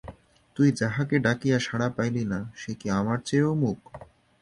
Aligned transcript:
তুই 0.57 0.69
যাহাকে 0.71 1.15
ডাকিয়া 1.19 1.57
সাড়া 1.59 1.87
পাইলি 1.89 2.23
না 2.25 2.39
সে 2.55 2.71
কি 2.75 2.87
আমার 2.91 3.17
চেয়েও 3.25 3.53
মূক। 3.55 3.79